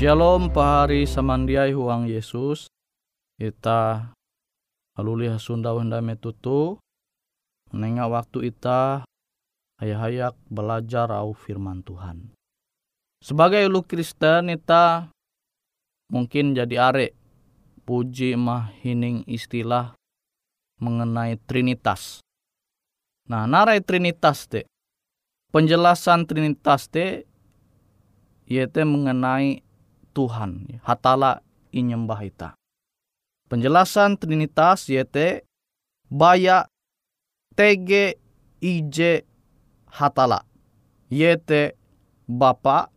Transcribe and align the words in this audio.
Shalom 0.00 0.48
pahari 0.48 1.04
samandiai 1.04 1.76
huang 1.76 2.08
Yesus. 2.08 2.72
Ita 3.36 4.08
aluli 4.96 5.28
hasunda 5.28 5.76
wenda 5.76 6.00
metutu. 6.00 6.80
Menengah 7.68 8.08
waktu 8.08 8.48
ita 8.48 9.04
hayak-hayak 9.76 10.40
belajar 10.48 11.12
au 11.12 11.36
firman 11.36 11.84
Tuhan. 11.84 12.32
Sebagai 13.20 13.60
ulu 13.68 13.84
Kristen 13.84 14.48
ita 14.48 15.12
mungkin 16.08 16.56
jadi 16.56 16.80
are 16.80 17.12
puji 17.84 18.40
mah 18.40 18.72
hining 18.80 19.28
istilah 19.28 19.92
mengenai 20.80 21.36
Trinitas. 21.44 22.24
Nah, 23.28 23.44
narai 23.44 23.84
Trinitas 23.84 24.48
te. 24.48 24.64
Penjelasan 25.52 26.24
Trinitas 26.24 26.88
te 26.88 27.28
yaitu 28.48 28.80
mengenai 28.88 29.60
Tuhan, 30.10 30.80
hatala 30.82 31.42
inyembah 31.70 32.20
ita. 32.26 32.50
Penjelasan 33.50 34.14
Trinitas 34.14 34.86
yaitu 34.86 35.42
baya 36.06 36.70
TG 37.58 38.14
IJ 38.62 39.26
hatala. 39.90 40.46
Yaitu 41.10 41.74
Bapa, 42.30 42.94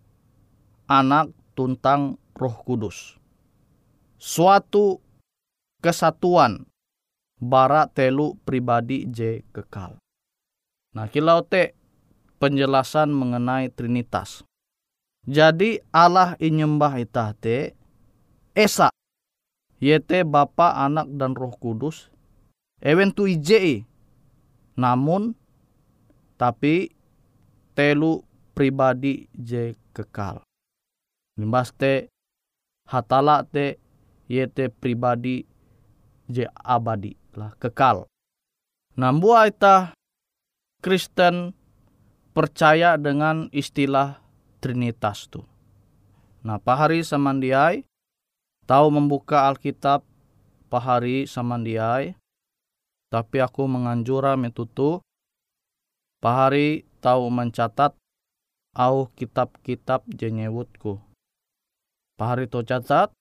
Anak, 0.86 1.34
tuntang 1.58 2.22
Roh 2.38 2.54
Kudus. 2.62 3.18
Suatu 4.22 5.02
kesatuan 5.82 6.70
bara 7.42 7.90
telu 7.90 8.38
pribadi 8.46 9.10
J 9.10 9.42
kekal. 9.50 9.98
Nah, 10.94 11.10
kilau 11.10 11.42
te 11.42 11.74
penjelasan 12.38 13.10
mengenai 13.10 13.74
Trinitas. 13.74 14.46
Jadi 15.24 15.80
Allah 15.96 16.36
inyembah 16.36 17.00
itah 17.00 17.32
te 17.32 17.72
Esa 18.52 18.92
yete 19.80 20.24
Bapa, 20.28 20.78
Anak 20.80 21.12
dan 21.16 21.36
Roh 21.36 21.56
Kudus 21.56 22.12
ewen 22.84 23.12
tu 23.16 23.28
ije 23.28 23.88
namun 24.76 25.36
tapi 26.36 26.92
telu 27.78 28.26
pribadi 28.54 29.26
je 29.32 29.78
kekal. 29.94 30.42
Limbas 31.38 31.74
te 31.74 32.10
hatala 32.90 33.46
te 33.48 33.78
yete 34.30 34.70
pribadi 34.70 35.46
je 36.30 36.46
abadi 36.52 37.14
lah 37.38 37.54
kekal. 37.58 38.06
Nambua 38.98 39.50
ita 39.50 39.98
Kristen 40.84 41.56
percaya 42.36 42.98
dengan 43.00 43.50
istilah 43.50 44.23
Trinitas 44.64 45.28
tu. 45.28 45.44
Nah, 46.40 46.56
pahari 46.56 47.04
samandiai 47.04 47.84
tahu 48.64 48.88
membuka 48.96 49.52
Alkitab 49.52 50.08
pahari 50.72 51.28
samandiai 51.28 52.16
tapi 53.12 53.44
aku 53.44 53.68
menganjura 53.68 54.40
metutu 54.40 55.04
pahari 56.24 56.88
tahu 57.04 57.28
mencatat 57.28 57.92
au 58.72 59.12
kitab-kitab 59.12 60.08
jenyewutku. 60.08 61.04
Pahari 62.16 62.48
to 62.48 62.64
catat 62.64 63.12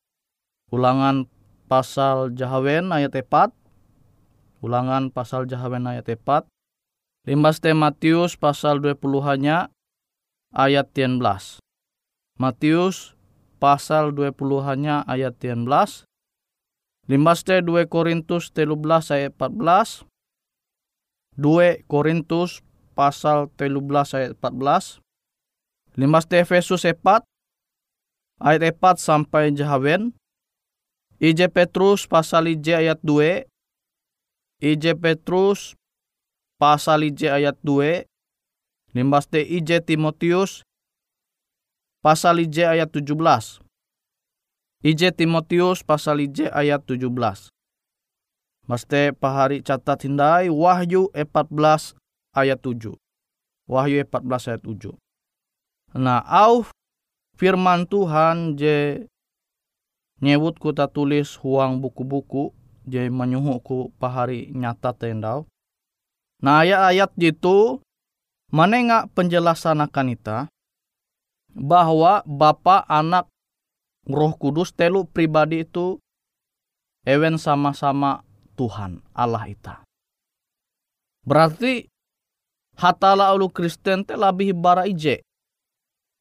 ulangan 0.70 1.26
pasal 1.66 2.30
Jahawen 2.32 2.94
ayat 2.94 3.18
4 3.18 3.50
ulangan 4.62 5.10
pasal 5.10 5.50
Jahawen 5.50 5.90
ayat 5.90 6.06
4 6.06 6.46
Limbas 7.26 7.58
Matius 7.74 8.38
pasal 8.38 8.78
20 8.78 9.00
hanya 9.24 9.72
ayat 10.52 10.92
13. 10.92 11.58
Matius 12.36 13.16
pasal 13.56 14.12
20 14.12 14.36
hanya 14.68 15.00
ayat 15.08 15.36
13. 15.40 16.04
Limaste 17.08 17.58
2 17.64 17.88
Korintus 17.88 18.52
13 18.54 18.76
ayat 19.10 19.32
14. 19.36 20.06
2 21.40 21.88
Korintus 21.88 22.60
pasal 22.92 23.48
13 23.56 23.80
ayat 24.16 24.32
14. 24.38 25.00
Limaste 25.96 26.36
Efesus 26.40 26.84
4 26.84 27.24
ayat 28.40 28.76
4 28.76 29.00
sampai 29.00 29.52
Jahawen. 29.56 30.12
IJ 31.22 31.48
Petrus 31.54 32.04
pasal 32.04 32.52
IJ 32.52 32.82
ayat 32.82 32.98
2. 33.00 33.48
IJ 34.62 34.98
Petrus 35.00 35.74
pasal 36.60 37.08
IJ 37.08 37.30
ayat 37.30 37.56
2 37.64 38.11
Limbas 38.92 39.24
IJ 39.32 39.88
Timotius 39.88 40.60
pasal 42.04 42.44
IJ 42.44 42.76
ayat 42.76 42.92
17. 42.92 43.64
IJ 44.84 45.16
Timotius 45.16 45.80
pasal 45.80 46.28
IJ 46.28 46.52
ayat 46.52 46.84
17. 46.84 47.08
Maste 48.68 49.16
pahari 49.16 49.64
catat 49.64 50.04
hindai 50.04 50.52
Wahyu 50.52 51.08
14 51.16 51.96
ayat 52.36 52.60
7. 52.60 52.94
Wahyu 53.64 54.04
14 54.04 54.48
ayat 54.52 54.62
7. 54.64 54.94
Nah, 55.96 56.20
au 56.28 56.68
firman 57.36 57.88
Tuhan 57.88 58.60
je 58.60 59.08
nyebut 60.22 60.54
ku 60.60 60.70
tulis 60.70 61.34
huang 61.42 61.82
buku-buku 61.82 62.54
je 62.86 63.10
menyuhu 63.10 63.58
ku 63.62 63.90
pahari 63.98 64.50
nyata 64.54 64.94
tendau. 64.94 65.50
Nah 66.42 66.62
ayat-ayat 66.66 67.14
itu 67.18 67.78
Manenga 68.52 69.08
penjelasan 69.16 69.80
akan 69.80 70.12
ita 70.12 70.38
bahwa 71.56 72.20
Bapa, 72.28 72.84
Anak, 72.84 73.32
Roh 74.04 74.36
Kudus 74.36 74.76
telu 74.76 75.08
pribadi 75.08 75.64
itu 75.64 75.96
ewen 77.08 77.40
sama-sama 77.40 78.20
Tuhan 78.60 79.00
Allah 79.16 79.48
ita. 79.48 79.74
Berarti 81.24 81.88
hatala 82.76 83.32
ulu 83.32 83.48
Kristen 83.48 84.04
te 84.04 84.20
lebih 84.20 84.52
bara 84.52 84.84
ije. 84.84 85.24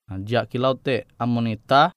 Nah, 0.07 0.23
jia 0.23 0.47
kilau 0.47 0.79
te 0.79 1.03
amonita 1.19 1.91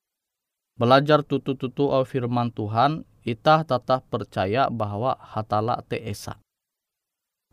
belajar 0.75 1.23
tutu-tutu 1.23 1.95
au 1.95 2.03
firman 2.03 2.51
Tuhan, 2.51 3.07
ita 3.23 3.63
tetap 3.63 4.03
percaya 4.11 4.67
bahwa 4.67 5.15
hatala 5.15 5.79
te 5.87 6.03
esa. 6.03 6.43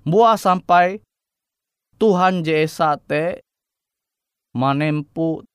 Buah 0.01 0.33
sampai 0.33 1.05
Tuhan 2.01 2.41
Jesa 2.41 2.97
te 2.97 3.45
manempu 4.57 5.45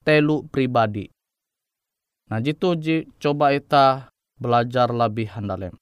telu 0.00 0.40
pribadi. 0.48 1.12
Nah 2.32 2.40
jitu 2.40 2.72
ji 2.80 3.04
coba 3.20 3.52
ita 3.52 4.08
belajar 4.40 4.88
lebih 4.88 5.28
handalem. 5.28 5.76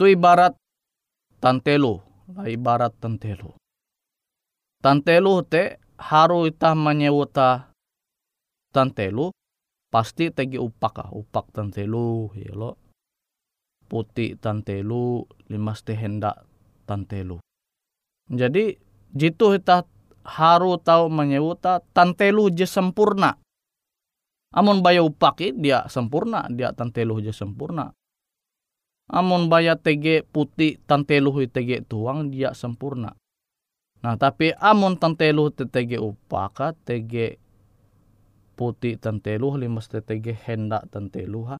Tu 0.00 0.16
ibarat 0.16 0.56
tantelu, 1.44 2.00
lah 2.32 2.48
ibarat 2.48 2.96
tantelu. 2.96 3.52
Tantelu 4.80 5.44
te 5.44 5.76
haru 6.00 6.48
ita 6.48 6.72
menyewuta 6.72 7.68
tantelu 8.72 9.28
pasti 9.92 10.32
tegi 10.32 10.56
upak 10.56 11.04
ah, 11.04 11.12
upak 11.12 11.52
tantelu 11.52 12.32
ya 12.32 12.56
lo. 12.56 12.80
Putih 13.84 14.40
tantelu 14.40 15.28
limas 15.52 15.84
te 15.84 15.92
hendak 15.92 16.48
tantelu. 16.88 17.44
Jadi 18.30 18.78
jitu 19.10 19.58
kita 19.58 19.82
haru 20.22 20.78
tahu 20.78 21.10
menyewuta 21.10 21.82
tantelu 21.90 22.46
je 22.54 22.62
sempurna. 22.62 23.34
Amun 24.54 24.82
baya 24.82 25.02
upaki 25.02 25.54
dia 25.54 25.86
sempurna, 25.90 26.46
dia 26.50 26.70
tantelu 26.70 27.18
je 27.22 27.34
sempurna. 27.34 27.90
Amun 29.10 29.50
baya 29.50 29.74
tege 29.74 30.22
putih 30.22 30.78
tantelu 30.86 31.34
tege 31.50 31.82
tuang 31.82 32.30
dia 32.30 32.54
sempurna. 32.54 33.18
Nah 34.06 34.14
tapi 34.14 34.54
amun 34.54 34.94
tantelu 34.94 35.50
tege 35.50 35.98
upaka 35.98 36.78
tege 36.86 37.42
putih 38.54 38.94
tantelu 39.02 39.58
limas 39.58 39.90
tege 39.90 40.38
hendak 40.46 40.86
tantelu 40.94 41.50
ha. 41.50 41.56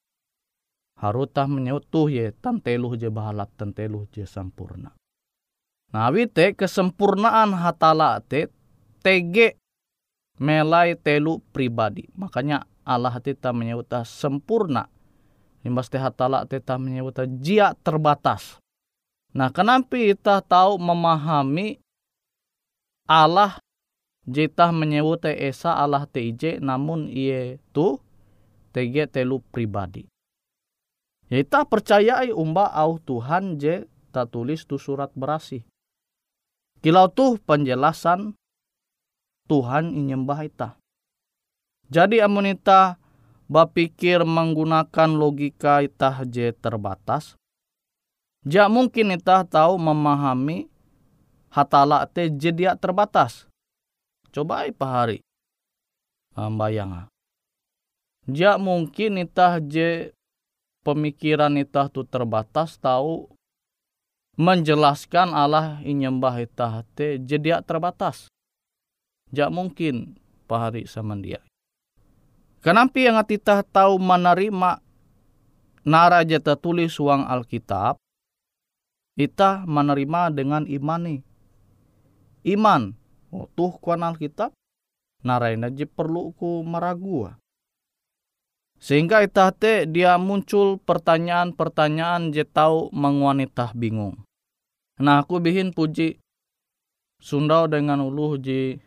Harutah 1.03 1.50
menyewut 1.50 1.91
tuh 1.91 2.12
ye 2.12 2.31
tantelu 2.31 2.95
je 2.95 3.11
bahalap 3.11 3.50
tantelu 3.59 4.07
je 4.15 4.23
sempurna. 4.23 5.00
Nah, 5.91 6.07
wite 6.15 6.55
kesempurnaan 6.55 7.51
hatala 7.59 8.23
te 8.23 8.47
tege 9.03 9.59
melai 10.39 10.95
telu 10.95 11.43
pribadi. 11.51 12.07
Makanya 12.15 12.63
Allah 12.87 13.19
tita 13.19 13.51
menyebut 13.51 13.91
sempurna. 14.07 14.87
Limbas 15.67 15.91
te 15.91 15.99
hatala 15.99 16.47
tita 16.47 16.79
menyebut 16.79 17.19
jia 17.43 17.75
terbatas. 17.83 18.63
Nah, 19.35 19.51
kenapa 19.51 19.99
kita 19.99 20.43
tahu 20.43 20.79
memahami 20.79 21.83
Allah 23.11 23.59
jita 24.23 24.71
menyebut 24.71 25.27
esa 25.27 25.75
Allah 25.75 26.07
TIJ 26.07 26.63
namun 26.63 27.11
iye 27.11 27.59
tu 27.75 27.99
tege 28.71 29.11
telu 29.11 29.43
pribadi. 29.51 30.07
Kita 31.31 31.63
percayai 31.63 32.35
umba 32.35 32.71
au 32.75 32.99
Tuhan 32.99 33.59
je 33.59 33.87
tak 34.11 34.35
tulis 34.35 34.67
tu 34.67 34.79
surat 34.79 35.11
berasih. 35.15 35.63
Kilau 36.81 37.13
tuh 37.13 37.37
penjelasan 37.45 38.33
Tuhan 39.45 39.93
inyembah 39.93 40.41
ita. 40.49 40.69
Jadi 41.93 42.25
amunita 42.25 42.97
bapikir 43.51 44.23
menggunakan 44.23 45.11
logika 45.11 45.85
itah 45.85 46.23
je 46.25 46.55
terbatas. 46.57 47.37
Ja 48.47 48.71
mungkin 48.73 49.13
itah 49.13 49.45
tahu 49.45 49.77
memahami 49.77 50.71
hatala 51.53 52.07
te 52.09 52.31
je 52.33 52.49
dia 52.55 52.79
terbatas. 52.79 53.45
Coba 54.31 54.65
pahari. 54.73 55.21
Bayang. 56.33 57.11
Ja 58.31 58.57
mungkin 58.57 59.21
itah 59.21 59.59
je 59.61 60.15
pemikiran 60.87 61.59
itah 61.61 61.91
tu 61.91 62.07
terbatas 62.07 62.79
tahu 62.79 63.29
menjelaskan 64.41 65.37
Allah 65.37 65.85
inyembah 65.85 66.41
itah 66.41 66.81
te 66.97 67.21
je 67.21 67.37
dia 67.37 67.61
terbatas. 67.61 68.33
Ja 69.29 69.53
mungkin 69.53 70.17
pahari 70.49 70.89
sama 70.89 71.13
dia. 71.21 71.45
Kenapa 72.65 72.97
yang 72.97 73.21
kita 73.21 73.61
tahu 73.69 74.01
menerima 74.01 74.81
nara 75.85 76.25
aja 76.25 76.41
tertulis 76.41 76.97
uang 76.97 77.29
Alkitab, 77.29 78.01
kita 79.21 79.69
menerima 79.69 80.33
dengan 80.33 80.65
iman 80.65 81.01
nih. 81.05 81.21
Iman, 82.57 82.97
oh 83.29 83.45
tuh 83.53 83.77
kuan 83.77 84.01
Alkitab, 84.01 84.57
narain 85.21 85.61
aja 85.61 85.85
perlu 85.85 86.33
ku 86.33 86.65
meragu. 86.65 87.29
Sehingga 88.81 89.21
itah 89.21 89.53
te 89.53 89.85
dia 89.85 90.17
muncul 90.17 90.81
pertanyaan-pertanyaan 90.81 92.33
je 92.33 92.49
tahu 92.49 92.89
bingung. 93.77 94.17
Nah 95.00 95.25
aku 95.25 95.40
bihin 95.40 95.73
puji 95.73 96.21
Sundau 97.21 97.69
dengan 97.69 98.00
uluh 98.00 98.40
ji 98.40 98.80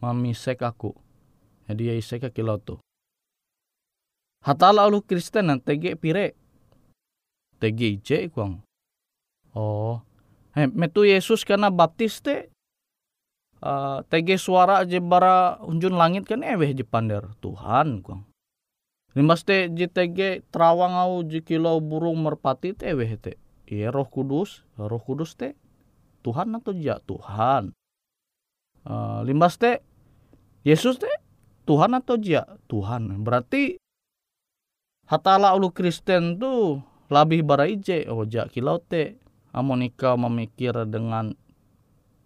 mamisek 0.00 0.64
aku. 0.64 0.96
Jadi 1.68 1.92
ya 1.92 1.94
isek 1.96 2.28
kilau 2.32 2.56
tuh. 2.56 2.80
Hatala 4.40 4.88
ulu 4.88 5.04
Kristen 5.04 5.52
tege 5.60 5.92
pire. 5.96 6.32
Tege 7.60 8.00
ije 8.00 8.32
kuang. 8.32 8.64
Oh. 9.52 10.00
He, 10.56 10.64
metu 10.72 11.04
Yesus 11.04 11.44
karena 11.44 11.68
baptis 11.68 12.24
te. 12.24 12.48
Uh, 13.60 14.00
tege 14.12 14.40
suara 14.40 14.84
je 14.88 15.00
bara 15.00 15.60
unjun 15.64 15.96
langit 15.96 16.24
kan 16.28 16.44
eweh 16.44 16.72
je 16.72 16.84
pander 16.84 17.28
Tuhan 17.44 18.00
kuang. 18.00 18.24
Limas 19.12 19.44
te 19.44 19.68
je 19.72 19.88
tege 19.88 20.44
terawang 20.48 20.96
au 20.96 21.24
je 21.24 21.44
kilau 21.44 21.80
burung 21.80 22.24
merpati 22.24 22.72
te 22.72 22.88
eweh 22.88 23.16
te. 23.20 23.36
Iya 23.66 23.90
roh 23.90 24.06
kudus, 24.06 24.62
roh 24.78 25.02
kudus 25.02 25.34
te. 25.34 25.58
Tuhan 26.22 26.54
atau 26.54 26.74
ja 26.74 26.98
Tuhan. 27.02 27.74
Uh, 28.86 29.22
limbas 29.26 29.58
te 29.58 29.82
Yesus 30.62 30.98
te 30.98 31.10
Tuhan 31.66 31.98
atau 31.98 32.18
ja 32.22 32.46
Tuhan. 32.70 33.10
Berarti 33.26 33.78
hatala 35.10 35.54
ulu 35.54 35.74
Kristen 35.74 36.38
tu 36.38 36.78
lebih 37.10 37.46
baraije 37.46 38.06
oja 38.10 38.50
kilau 38.50 38.82
te 38.82 39.18
amonika 39.54 40.18
memikir 40.18 40.74
dengan 40.86 41.34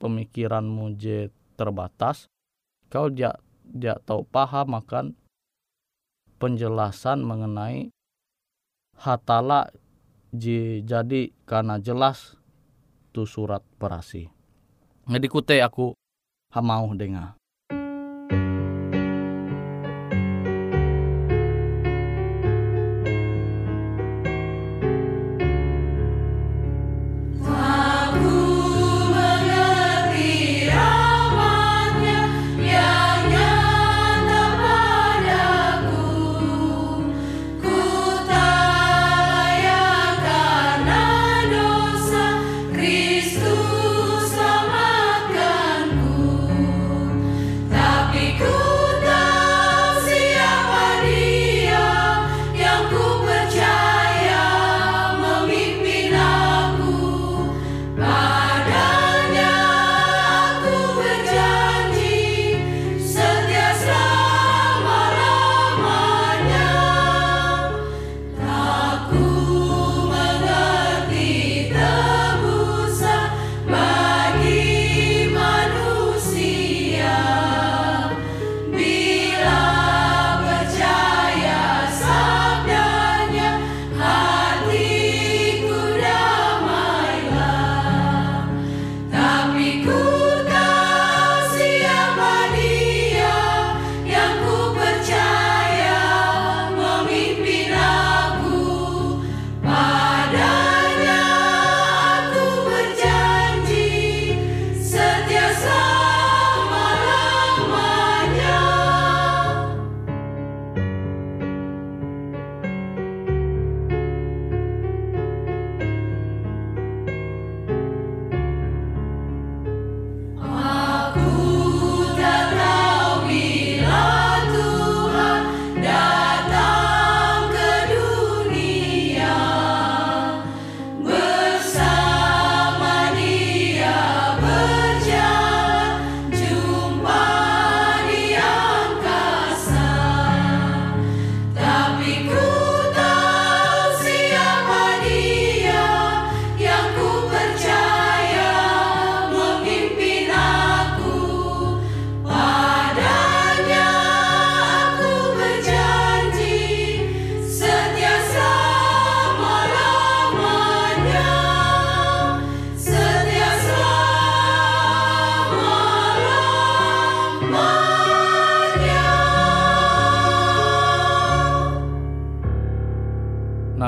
pemikiranmu 0.00 0.96
je 0.96 1.28
terbatas 1.60 2.28
kau 2.88 3.12
ja 3.12 3.36
ja 3.76 4.00
tahu 4.00 4.24
paham 4.24 4.80
akan 4.80 5.12
penjelasan 6.40 7.20
mengenai 7.20 7.92
hatala 8.96 9.68
jadi 10.30 11.34
karena 11.42 11.82
jelas 11.82 12.38
tu 13.10 13.26
surat 13.26 13.64
perasi. 13.80 14.30
Jadi 15.10 15.26
kute 15.26 15.58
aku 15.58 15.96
hamau 16.54 16.94
dengar. 16.94 17.39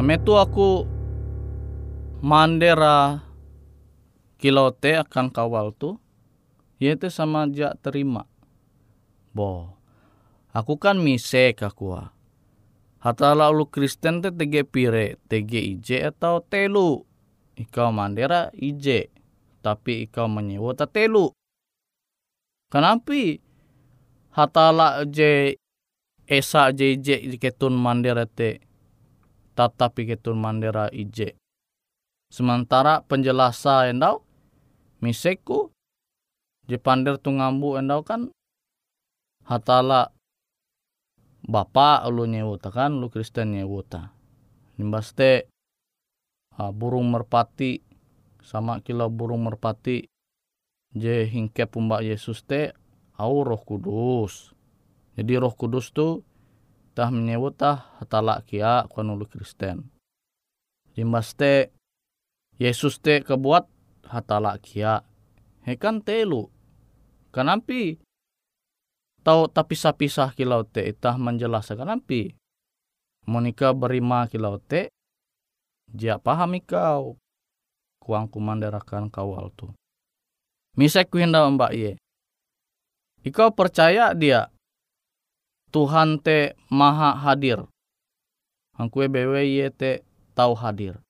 Metu 0.02 0.34
aku 0.34 0.82
mandera 2.18 3.22
kilote 4.42 4.98
akan 4.98 5.30
kawal 5.30 5.70
tu 5.70 6.02
yaitu 6.82 7.06
sama 7.06 7.46
aja 7.46 7.78
terima 7.78 8.26
bo 9.30 9.78
aku 10.50 10.74
kan 10.76 10.98
misek 10.98 11.62
aku 11.62 11.94
ah. 11.94 12.10
Hata 13.02 13.34
lalu 13.34 13.66
Kristen 13.66 14.22
te 14.22 14.30
tege 14.30 14.62
pire, 14.62 15.18
tege 15.26 15.58
ije 15.58 16.06
atau 16.06 16.38
telu. 16.38 17.02
Ikau 17.58 17.90
mandera 17.90 18.54
ije, 18.54 19.10
tapi 19.58 20.06
ikau 20.06 20.30
menyewa 20.30 20.70
ta 20.78 20.86
telu. 20.86 21.34
Kenapa? 22.70 23.42
Hatala 24.38 25.02
je 25.10 25.58
esa 26.30 26.70
JJ 26.70 27.26
di 27.26 27.36
ketun 27.42 27.74
mandera 27.74 28.22
te 28.22 28.62
tatapi 29.52 30.08
ketun 30.08 30.40
mandera 30.40 30.88
ije. 30.92 31.36
Sementara 32.32 33.04
penjelasan 33.04 33.96
endau 33.96 34.24
miseku 35.04 35.68
Jepander 36.70 37.18
tu 37.18 37.34
ngambu 37.34 37.76
endau 37.82 38.06
kan 38.06 38.30
hatala 39.44 40.14
bapa 41.42 42.06
lu 42.06 42.24
nyewuta 42.30 42.70
kan 42.70 43.02
lu 43.02 43.10
Kristen 43.10 43.52
nyewuta. 43.52 44.14
Nimbaste 44.78 45.50
uh, 46.56 46.70
burung 46.70 47.10
merpati 47.10 47.82
sama 48.46 48.78
kilo 48.80 49.10
burung 49.10 49.42
merpati 49.42 50.06
je 50.94 51.26
hingke 51.26 51.66
pumba 51.66 52.00
Yesus 52.00 52.46
te 52.46 52.72
au 53.18 53.42
roh 53.42 53.60
kudus. 53.60 54.54
Jadi 55.18 55.36
roh 55.36 55.52
kudus 55.52 55.90
tu 55.92 56.22
tah 56.92 57.08
menyebut 57.08 57.56
tah 57.56 57.96
hatala 58.00 58.44
kia 58.44 58.84
kuan 58.92 59.12
ulu 59.12 59.24
Kristen. 59.24 59.88
Nimbaste 60.92 61.72
Yesus 62.60 63.00
te 63.00 63.24
kebuat 63.24 63.64
hatala 64.06 64.60
kia. 64.60 65.00
Hekan 65.64 66.04
telu. 66.04 66.52
Kenampi 67.32 67.96
tau 69.24 69.48
tapi 69.48 69.72
pisah 69.74 70.36
kilau 70.36 70.68
te 70.68 70.84
itah 70.84 71.16
menjelaskan 71.16 71.80
kenampi. 71.80 72.36
Monika 73.24 73.72
berima 73.72 74.28
kilau 74.28 74.60
te 74.60 74.92
dia 75.88 76.20
paham 76.20 76.58
ikau 76.58 77.16
kuang 78.02 78.28
kumandarakan 78.28 79.08
kawal 79.08 79.48
tu. 79.54 79.72
Misek 80.76 81.08
kuhinda 81.08 81.44
mbak 81.48 81.72
ye. 81.72 81.92
Ikau 83.22 83.54
percaya 83.54 84.10
dia 84.12 84.50
Tuhan 85.72 86.20
te 86.20 86.52
maha 86.68 87.16
hadir. 87.16 87.64
Angkue 88.76 89.08
bewe 89.08 89.40
ye 89.48 89.72
te 89.72 90.04
tahu 90.36 90.52
hadir. 90.52 91.00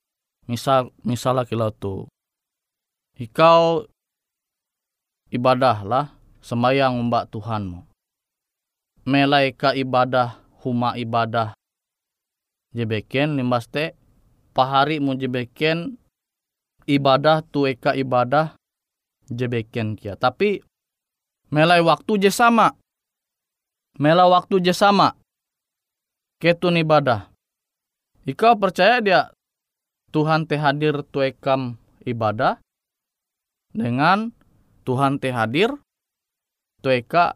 Misal 0.47 0.95
misalnya 1.03 1.43
kilau 1.43 1.75
tu. 1.75 2.07
Ikau 3.19 3.91
ibadahlah 5.35 6.15
semayang 6.39 6.95
mbak 7.11 7.31
Tuhanmu. 7.35 7.83
Melaika 9.03 9.75
ibadah 9.75 10.39
huma 10.63 10.95
ibadah 10.95 11.59
jebeken 12.71 13.35
limbaste 13.35 13.99
pahari 14.55 15.03
mu 15.03 15.19
jebeken 15.19 15.99
ibadah 16.87 17.43
tueka 17.51 17.99
ibadah 17.99 18.55
jebeken 19.27 19.99
kia. 19.99 20.15
Tapi 20.15 20.63
melai 21.51 21.83
waktu 21.83 22.27
je 22.27 22.31
sama. 22.31 22.79
Mela 24.01 24.25
waktu 24.29 24.63
je 24.65 24.73
sama. 24.73 25.17
Ketun 26.41 26.81
ibadah. 26.81 27.29
Ikau 28.23 28.55
percaya 28.55 29.03
dia 29.03 29.35
Tuhan 30.15 30.47
teh 30.47 30.61
hadir 30.61 31.03
tuekam 31.11 31.81
ibadah 32.07 32.63
dengan 33.75 34.31
Tuhan 34.87 35.19
teh 35.19 35.35
hadir 35.35 35.75
tueka 36.85 37.35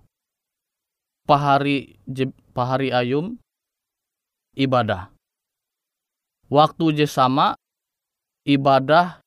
pahari 1.27 1.99
pahari 2.55 2.95
ayum 2.95 3.41
ibadah. 4.55 5.11
Waktu 6.47 7.03
je 7.03 7.07
sama 7.11 7.59
ibadah 8.47 9.19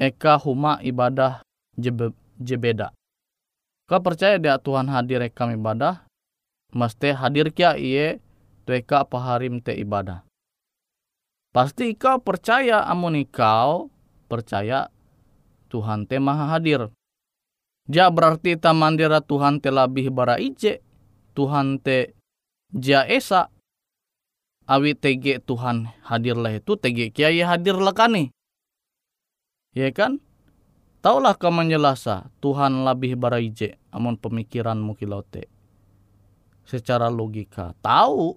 eka 0.00 0.40
huma 0.40 0.80
ibadah 0.80 1.44
jebe, 1.76 2.16
jebeda. 2.40 2.96
Kau 3.84 4.00
percaya 4.00 4.40
dia 4.40 4.56
Tuhan 4.56 4.88
hadir 4.88 5.20
eka 5.20 5.52
ibadah, 5.52 6.05
mesti 6.76 7.16
hadir 7.16 7.48
kia 7.56 7.72
iye 7.80 8.20
tueka 8.68 9.08
paharim 9.08 9.64
te 9.64 9.72
ibadah. 9.72 10.20
Pasti 11.56 11.96
kau 11.96 12.20
percaya 12.20 12.84
amun 12.84 13.16
kau 13.32 13.88
percaya 14.28 14.92
Tuhan 15.72 16.04
te 16.04 16.20
maha 16.20 16.52
hadir. 16.52 16.92
Ja 17.88 18.12
berarti 18.12 18.60
ta 18.60 18.76
mandira 18.76 19.24
Tuhan 19.24 19.64
te 19.64 19.72
labih 19.72 20.12
bara 20.12 20.36
ije. 20.36 20.84
Tuhan 21.32 21.80
te 21.80 22.12
ja 22.76 23.08
esa. 23.08 23.48
Awi 24.66 24.98
tege 24.98 25.38
Tuhan 25.40 25.88
hadir 26.04 26.34
lah 26.34 26.58
itu 26.58 26.74
tege 26.76 27.08
kiai 27.14 27.40
hadir 27.40 27.78
lah 27.78 27.94
kani. 27.94 28.34
Ya 29.72 29.88
kan? 29.94 30.18
Taulah 31.00 31.38
kau 31.38 31.54
menjelasa 31.54 32.34
Tuhan 32.42 32.82
lebih 32.82 33.14
bara 33.14 33.38
ije 33.38 33.78
amun 33.94 34.18
pemikiranmu 34.18 34.98
kilote. 34.98 35.55
Secara 36.66 37.06
logika 37.06 37.72
tahu 37.78 38.34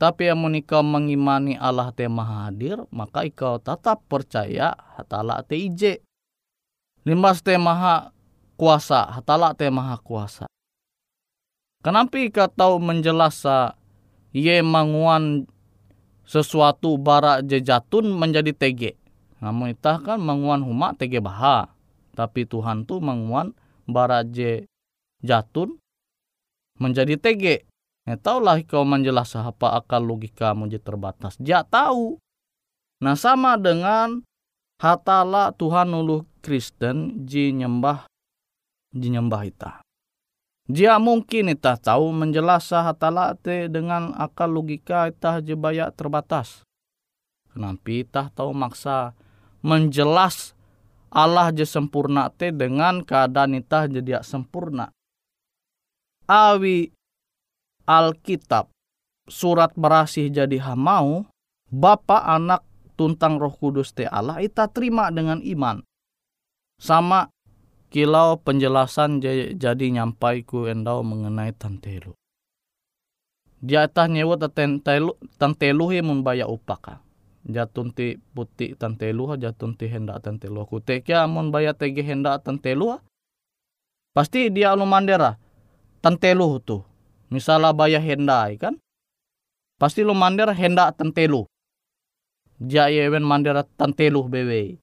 tapi 0.00 0.32
amun 0.32 0.56
ikau 0.56 0.80
mengimani 0.80 1.60
Allah 1.60 1.92
te 1.92 2.08
maha 2.08 2.48
hadir, 2.48 2.80
maka 2.88 3.20
ikau 3.28 3.60
tetap 3.60 4.00
percaya 4.08 4.72
hatala 4.96 5.44
te 5.44 5.60
ije. 5.60 6.00
Limbas 7.04 7.44
te 7.44 7.52
maha 7.60 8.08
kuasa, 8.56 9.12
hatala 9.12 9.52
te 9.52 9.68
maha 9.68 10.00
kuasa. 10.00 10.48
Kenapa 11.84 12.16
ikau 12.16 12.48
tahu 12.48 12.80
menjelasa 12.80 13.76
ye 14.32 14.64
manguan 14.64 15.44
sesuatu 16.24 16.96
bara 16.96 17.44
jejatun 17.44 18.08
menjadi 18.16 18.56
tege. 18.56 18.92
Namun 19.40 19.76
itah 19.76 20.00
kan 20.00 20.20
manguan 20.20 20.64
huma 20.64 20.96
tege 20.96 21.20
baha. 21.20 21.72
Tapi 22.16 22.44
Tuhan 22.44 22.84
tu 22.88 23.00
manguan 23.00 23.52
bara 23.84 24.24
je 24.24 24.64
jatun 25.24 25.79
menjadi 26.80 27.20
tege. 27.20 27.68
Ya 28.08 28.16
taulah 28.16 28.58
kau 28.64 28.82
menjelas 28.82 29.36
apa 29.36 29.76
akal 29.76 30.00
logika 30.00 30.56
menjadi 30.56 30.82
terbatas. 30.82 31.36
Dia 31.36 31.62
tahu. 31.62 32.16
Nah 33.04 33.14
sama 33.14 33.60
dengan 33.60 34.24
hatala 34.80 35.52
Tuhan 35.52 35.92
ulu 35.92 36.24
Kristen 36.40 37.28
ji 37.28 37.52
nyembah 37.52 38.08
ji 38.96 39.12
nyembah 39.12 39.44
ita. 39.44 39.72
Dia 40.70 40.96
mungkin 41.02 41.52
ita 41.52 41.76
tahu 41.76 42.14
menjelas 42.14 42.72
hatala 42.72 43.36
te 43.36 43.68
dengan 43.68 44.16
akal 44.16 44.48
logika 44.48 45.12
ita 45.12 45.44
jebaya 45.44 45.92
terbatas. 45.92 46.64
Kenapa 47.50 47.90
ita 47.90 48.22
tahu 48.32 48.54
maksa 48.56 49.12
menjelas 49.60 50.56
Allah 51.10 51.50
je 51.50 51.66
sempurna 51.66 52.30
te 52.30 52.54
dengan 52.54 53.02
keadaan 53.02 53.58
ita 53.58 53.90
jadi 53.90 54.22
sempurna. 54.22 54.94
Awi 56.30 56.94
Alkitab 57.90 58.70
surat 59.26 59.74
berasih 59.74 60.30
jadi 60.30 60.62
hamau 60.62 61.26
Bapa 61.66 62.22
anak 62.22 62.62
tuntang 62.94 63.42
roh 63.42 63.50
kudus 63.50 63.90
te 63.90 64.06
Allah 64.06 64.38
kita 64.42 64.70
terima 64.70 65.10
dengan 65.10 65.42
iman. 65.42 65.82
Sama 66.78 67.30
kilau 67.90 68.38
penjelasan 68.38 69.18
jadi 69.58 69.86
nyampai 69.90 70.46
ku 70.46 70.70
endau 70.70 71.02
mengenai 71.02 71.50
tantelu 71.54 72.14
dia 73.60 73.84
tah 73.92 74.08
nyewa 74.08 74.40
tantelu 74.40 75.14
tantelu 75.36 75.84
he 75.92 76.00
mun 76.00 76.24
baya 76.24 76.48
upaka. 76.48 77.04
Jatun 77.40 77.92
ti 77.92 78.20
putih 78.36 78.76
tantelu 78.76 79.36
jatun 79.36 79.72
ti 79.76 79.88
hendak 79.88 80.20
tantelu 80.24 80.64
ku 80.68 80.78
tekia 80.78 81.24
mun 81.24 81.50
baya 81.50 81.72
tege 81.72 82.04
hendak 82.04 82.44
tantelu 82.44 83.00
pasti 84.12 84.52
dia 84.52 84.76
alu 84.76 84.84
mandera 84.84 85.40
tantelu 86.00 86.60
tu 86.64 86.84
Misalnya 87.30 87.70
bayar 87.70 88.02
hendai 88.02 88.58
kan. 88.58 88.74
Pasti 89.78 90.02
lo 90.02 90.12
mandir 90.12 90.50
hendak 90.50 90.98
tentelu. 90.98 91.46
Jaya 92.60 93.06
even 93.06 93.24
mandir 93.24 93.56
tentelu 93.78 94.26
bewe. 94.28 94.76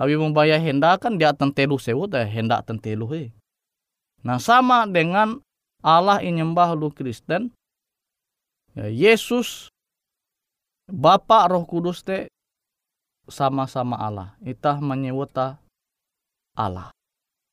Abi 0.00 0.18
membayar 0.18 0.58
henda 0.58 0.96
kan 0.98 1.20
dia 1.20 1.30
tentelu 1.36 1.76
sewu 1.78 2.10
dah 2.10 2.26
hendak 2.26 2.66
tentelu 2.66 3.06
he. 3.12 3.30
Nah 4.24 4.40
sama 4.40 4.88
dengan 4.88 5.38
Allah 5.84 6.18
nyembah 6.24 6.74
lu 6.74 6.90
Kristen. 6.90 7.54
Ya, 8.72 8.88
Yesus 8.88 9.68
Bapak 10.88 11.52
Roh 11.52 11.68
Kudus 11.68 12.02
te 12.02 12.32
sama-sama 13.28 14.00
Allah. 14.00 14.34
Itah 14.42 14.80
menyebut 14.82 15.30
Allah. 16.56 16.90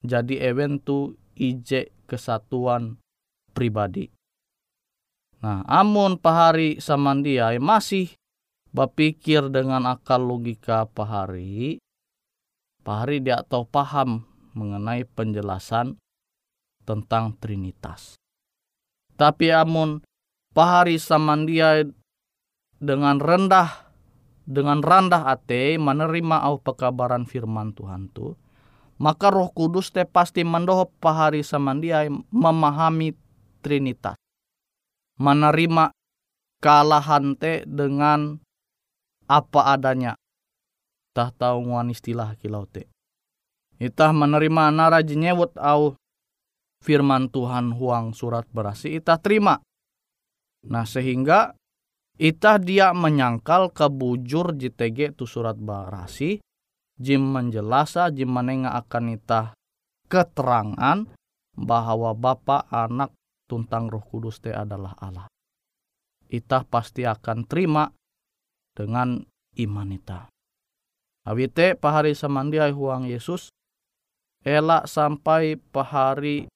Jadi 0.01 0.39
event 0.39 0.79
tu 0.81 1.19
ije 1.39 1.95
kesatuan 2.03 2.99
pribadi. 3.55 4.11
Nah, 5.39 5.63
amun 5.65 6.19
pahari 6.19 6.83
samandiai 6.83 7.63
masih 7.63 8.11
berpikir 8.75 9.47
dengan 9.47 9.87
akal 9.87 10.19
logika 10.19 10.83
pahari, 10.91 11.79
pahari 12.83 13.23
dia 13.23 13.39
tahu 13.47 13.63
paham 13.63 14.27
mengenai 14.51 15.07
penjelasan 15.07 15.95
tentang 16.83 17.39
Trinitas. 17.39 18.19
Tapi 19.15 19.55
amun 19.55 20.03
pahari 20.51 20.99
samandiai 20.99 21.87
dengan 22.79 23.19
rendah 23.19 23.89
dengan 24.49 24.81
rendah 24.81 25.29
hati 25.29 25.77
menerima 25.77 26.41
au 26.41 26.57
pekabaran 26.57 27.29
firman 27.29 27.69
Tuhan 27.77 28.09
tu, 28.09 28.33
maka 28.99 29.31
Roh 29.31 29.49
Kudus 29.55 29.89
te 29.95 30.03
pasti 30.03 30.43
mendoh 30.43 30.91
pahari 30.99 31.41
samandiai 31.41 32.11
memahami 32.29 33.15
Trinitas. 33.59 34.15
menerima 35.19 35.91
kalahan 36.63 37.35
te 37.35 37.67
dengan 37.67 38.39
apa 39.27 39.75
adanya. 39.75 40.15
Tah 41.11 41.35
tahu 41.35 41.67
nguan 41.67 41.91
istilah 41.91 42.39
kilau 42.39 42.63
te. 42.63 42.87
Itah 43.83 44.15
menerima 44.15 44.71
nara 44.71 45.03
jenyewut 45.03 45.59
au 45.59 45.99
firman 46.79 47.27
Tuhan 47.27 47.75
huang 47.75 48.15
surat 48.15 48.47
berasi 48.47 48.95
itah 48.95 49.19
terima. 49.19 49.59
Nah 50.67 50.87
sehingga 50.87 51.51
itah 52.15 52.55
dia 52.55 52.95
menyangkal 52.95 53.75
kebujur 53.75 54.55
JTG 54.55 55.19
tu 55.19 55.27
surat 55.27 55.59
berasi 55.59 56.39
jim 56.99 57.23
menjelasa 57.23 58.11
jim 58.11 58.29
menengah 58.29 58.75
akan 58.75 59.15
itah 59.15 59.55
keterangan 60.11 61.07
bahwa 61.55 62.11
Bapa 62.13 62.67
anak 62.67 63.15
tuntang 63.47 63.87
roh 63.87 64.03
kudus 64.03 64.43
te 64.43 64.51
adalah 64.51 64.93
Allah. 64.99 65.27
Itah 66.29 66.61
pasti 66.67 67.07
akan 67.07 67.47
terima 67.49 67.89
dengan 68.77 69.23
iman 69.57 69.89
itah. 69.95 70.29
Awite 71.25 71.73
pahari 71.73 72.13
samandiai 72.13 72.69
huang 72.69 73.09
Yesus 73.09 73.49
elak 74.45 74.87
sampai 74.87 75.59
pahari 75.59 76.47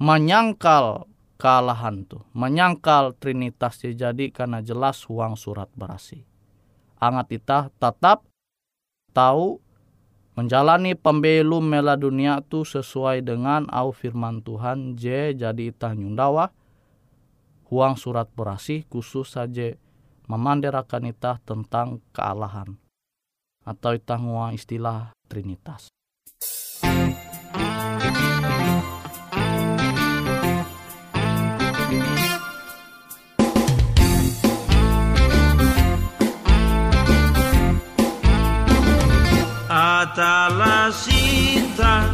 menyangkal 0.00 1.06
kalahan 1.36 2.06
tu, 2.06 2.22
menyangkal 2.32 3.18
trinitas 3.18 3.82
jadi 3.82 4.30
karena 4.30 4.62
jelas 4.62 5.04
uang 5.10 5.34
surat 5.34 5.68
berasi. 5.74 6.24
Angat 7.02 7.34
kita 7.34 7.58
tetap 7.82 8.31
tahu 9.12 9.60
menjalani 10.32 10.96
pembelum 10.96 11.60
mela 11.60 11.94
dunia 11.94 12.40
tu 12.40 12.64
sesuai 12.64 13.20
dengan 13.20 13.68
au 13.68 13.92
firman 13.92 14.40
Tuhan 14.40 14.96
J 14.96 15.36
jadi 15.36 15.68
itah 15.68 15.92
nyundawa 15.92 16.50
uang 17.68 17.96
surat 18.00 18.28
berasi 18.32 18.88
khusus 18.88 19.36
saja 19.36 19.76
memanderakan 20.28 21.12
itah 21.12 21.36
tentang 21.44 22.00
kealahan 22.16 22.76
atau 23.62 23.94
itah 23.94 24.20
istilah 24.52 25.14
trinitas. 25.28 25.92
hasta 40.12 40.50
la 40.50 40.92
cinta. 40.92 42.11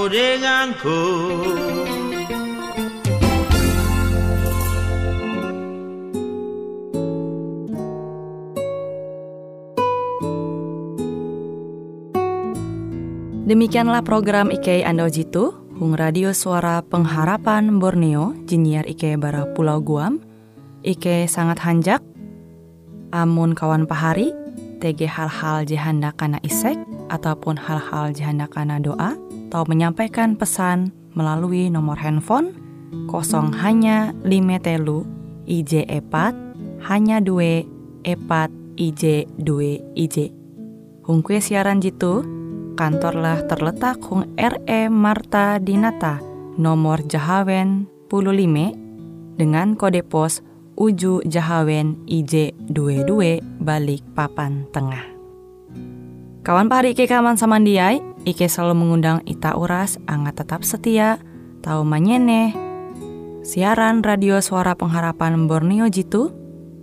Kau 0.00 0.08
denganku. 0.08 1.00
Demikianlah 13.44 14.00
program 14.00 14.48
IK 14.48 14.88
Ando 14.88 15.04
Jitu, 15.12 15.52
Hung 15.76 15.92
Radio 15.92 16.32
Suara 16.32 16.80
Pengharapan 16.80 17.76
Borneo, 17.76 18.32
Jinier 18.48 18.88
IK 18.88 19.20
Bara 19.20 19.52
Pulau 19.52 19.84
Guam, 19.84 20.16
IK 20.80 21.28
sangat 21.28 21.60
hanjak, 21.60 22.00
amun 23.12 23.52
kawan 23.52 23.84
pahari, 23.84 24.32
TG 24.80 25.04
hal-hal 25.04 25.68
jihanda 25.68 26.16
kana 26.16 26.40
isek, 26.40 26.80
ataupun 27.12 27.60
hal-hal 27.60 28.16
jihanda 28.16 28.48
kana 28.48 28.80
doa, 28.80 29.12
atau 29.50 29.66
menyampaikan 29.66 30.38
pesan 30.38 30.94
melalui 31.18 31.66
nomor 31.74 31.98
handphone 31.98 32.54
kosong 33.10 33.50
hanya 33.50 34.14
lima 34.22 34.62
telu 34.62 35.02
IJ 35.50 35.90
epat 35.90 36.38
hanya 36.86 37.18
dua 37.18 37.66
epat 38.06 38.54
IJ 38.78 39.26
dua 39.42 39.82
IJ. 39.98 40.30
Hung 41.02 41.26
kue 41.26 41.42
siaran 41.42 41.82
jitu, 41.82 42.22
kantorlah 42.78 43.42
terletak 43.50 43.98
Hung 44.06 44.30
RE 44.38 44.86
Marta 44.86 45.58
Dinata, 45.58 46.22
nomor 46.54 47.02
Jahawen 47.02 47.90
15 48.06 49.34
dengan 49.34 49.74
kode 49.74 50.06
pos 50.06 50.46
Uju 50.78 51.26
Jahawen 51.26 52.06
IJ 52.06 52.54
22 52.70 53.42
balik 53.58 54.06
papan 54.14 54.70
tengah. 54.70 55.02
Kawan 56.40 56.72
pahari 56.72 56.96
Ike 56.96 57.04
kaman 57.04 57.36
samandiai, 57.36 58.09
Ike 58.20 58.52
selalu 58.52 58.84
mengundang 58.84 59.24
Ita 59.24 59.56
Uras, 59.56 59.96
angga 60.04 60.36
tetap 60.36 60.60
setia, 60.60 61.16
tahu 61.64 61.88
manyene, 61.88 62.52
siaran 63.40 64.04
radio 64.04 64.44
suara 64.44 64.76
pengharapan 64.76 65.48
Borneo 65.48 65.88
Jitu, 65.88 66.28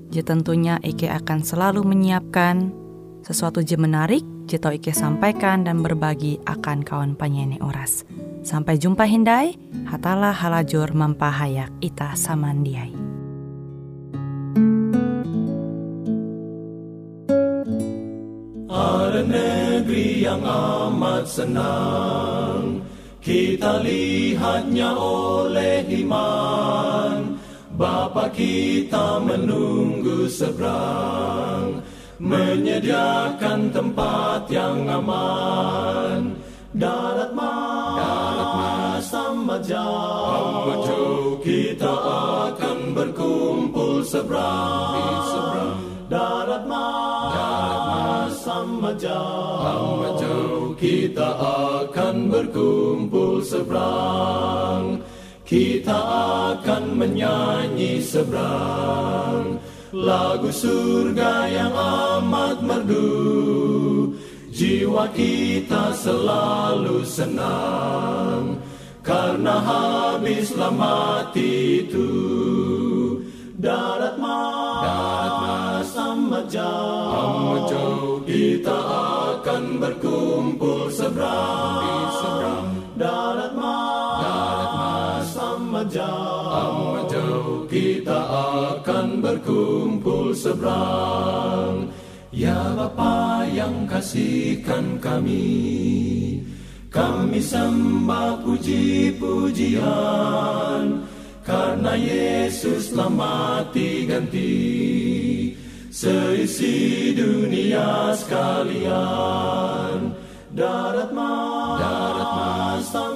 je 0.10 0.26
tentunya 0.26 0.82
Ike 0.82 1.06
akan 1.06 1.46
selalu 1.46 1.86
menyiapkan 1.86 2.74
sesuatu 3.22 3.62
je 3.62 3.78
menarik, 3.78 4.26
je 4.50 4.58
tau 4.58 4.74
Ike 4.74 4.98
sampaikan 4.98 5.62
dan 5.62 5.86
berbagi 5.86 6.42
akan 6.50 6.82
kawan 6.82 7.14
penyanyi 7.14 7.62
Uras. 7.62 8.02
Sampai 8.42 8.82
jumpa 8.82 9.06
Hindai, 9.06 9.54
hatalah 9.86 10.34
halajur 10.34 10.90
mampahayak 10.98 11.70
ita 11.86 12.18
samandiai. 12.18 13.07
Negeri 19.88 20.28
yang 20.28 20.44
amat 20.44 21.24
senang. 21.32 22.84
Kita 23.24 23.80
lihatnya 23.80 24.92
oleh 25.00 25.88
iman. 26.04 27.40
Bapa 27.72 28.28
kita 28.36 29.24
menunggu 29.24 30.28
seberang. 30.28 31.80
Menyediakan 32.20 33.72
tempat 33.72 34.52
yang 34.52 34.92
aman. 34.92 36.36
Darat 36.76 37.32
mas, 37.32 37.96
darat 37.96 38.52
mas 38.60 39.04
sama 39.08 39.56
jauh 39.64 41.40
Kita 41.42 41.96
akan 42.52 42.92
berkumpul 42.92 44.04
seberang 44.04 45.87
sama 48.78 48.94
jauh 48.94 50.14
jauh 50.22 50.70
Kita 50.78 51.34
akan 51.82 52.30
berkumpul 52.30 53.42
seberang. 53.42 55.02
Kita 55.42 55.98
akan 56.54 56.84
menyanyi 56.94 57.98
seberang. 57.98 59.58
Lagu 59.90 60.54
surga 60.54 61.50
yang 61.50 61.74
amat 61.74 62.62
merdu. 62.62 64.14
Jiwa 64.54 65.10
kita 65.18 65.98
selalu 65.98 67.02
senang. 67.02 68.62
Karena 69.02 69.58
habislah 69.58 70.70
mati 70.70 71.90
itu. 71.90 72.14
Darat 73.58 74.22
mas, 74.22 74.86
darat 74.86 75.34
mas 75.42 75.78
jauh 76.54 78.17
Kita 78.28 78.76
akan 79.40 79.80
berkumpul 79.80 80.92
seberang 80.92 82.76
Darat 83.00 83.56
mas, 83.56 84.20
darat 84.20 85.64
mas 85.64 85.88
jauh. 85.96 87.64
Kita 87.72 88.20
akan 88.76 89.24
berkumpul 89.24 90.36
seberang 90.36 91.88
Ya 92.36 92.76
Bapa 92.76 93.48
yang 93.48 93.88
kasihkan 93.88 95.00
kami 95.00 96.44
Kami 96.92 97.40
sembah 97.40 98.44
puji-pujian. 98.44 99.80
Karena 101.48 101.96
Yesus 101.96 102.92
telah 102.92 103.08
mati 103.08 104.04
ganti 104.04 105.17
Seisi 105.98 107.10
dunia 107.18 108.14
sekalian. 108.14 110.14
Darat 110.54 111.10
mas, 111.10 111.82
darat 111.82 112.30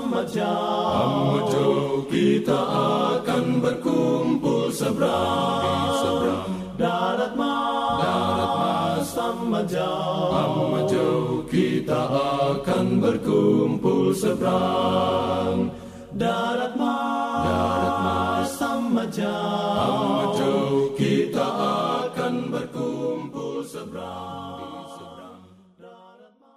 mas. 0.02 0.34
jauh, 0.34 2.10
Kita 2.10 2.62
akan 3.22 3.62
berkumpul 3.62 4.74
seberang, 4.74 5.94
seberang 6.02 6.54
Darat 6.74 7.38
mas, 7.38 8.02
darat 8.02 8.50
mas. 9.46 9.70
jauh, 9.70 11.46
Kita 11.54 12.02
akan 12.58 12.98
berkumpul 12.98 14.10
seberang 14.10 15.70
Darat 16.18 16.74
mas, 16.74 17.46
darat 17.46 17.98
mas. 18.02 18.50
jauh, 19.14 20.98
Kita 20.98 22.02